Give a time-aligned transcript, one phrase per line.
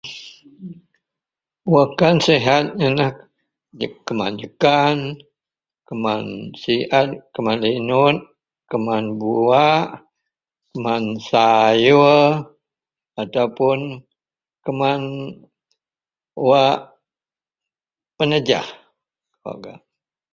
[1.73, 3.11] Wak kan sehat----Iyenlah
[4.07, 4.97] keman jekan,
[5.87, 6.21] keman
[6.61, 8.17] siet, keman linut,
[8.71, 9.87] keman buwak,
[10.71, 12.21] keman sayur
[13.21, 13.79] atau puon
[14.65, 15.01] keman
[16.47, 16.77] wak
[18.17, 18.67] penejah.